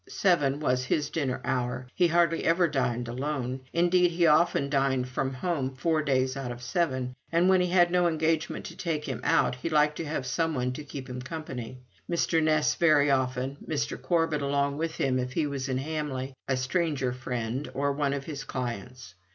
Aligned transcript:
Seven 0.09 0.59
was 0.59 0.85
his 0.85 1.11
dinner 1.11 1.39
hour; 1.45 1.85
he 1.93 2.07
hardly 2.07 2.43
ever 2.43 2.67
dined 2.67 3.07
alone; 3.07 3.59
indeed, 3.71 4.09
he 4.09 4.25
often 4.25 4.67
dined 4.67 5.07
from 5.07 5.31
home 5.31 5.75
four 5.75 6.01
days 6.01 6.35
out 6.35 6.51
of 6.51 6.63
seven, 6.63 7.15
and 7.31 7.47
when 7.47 7.61
he 7.61 7.67
had 7.67 7.91
no 7.91 8.07
engagement 8.07 8.65
to 8.65 8.75
take 8.75 9.05
him 9.05 9.21
out 9.23 9.53
he 9.53 9.69
liked 9.69 9.97
to 9.97 10.05
have 10.05 10.25
some 10.25 10.55
one 10.55 10.73
to 10.73 10.83
keep 10.83 11.07
him 11.07 11.21
company: 11.21 11.77
Mr. 12.09 12.41
Ness 12.41 12.73
very 12.73 13.11
often, 13.11 13.57
Mr. 13.67 14.01
Corbet 14.01 14.41
along 14.41 14.79
with 14.79 14.95
him 14.95 15.19
if 15.19 15.33
he 15.33 15.45
was 15.45 15.69
in 15.69 15.77
Hamley, 15.77 16.33
a 16.47 16.57
stranger 16.57 17.13
friend, 17.13 17.69
or 17.75 17.91
one 17.91 18.13
of 18.13 18.25
his 18.25 18.43
clients. 18.43 19.13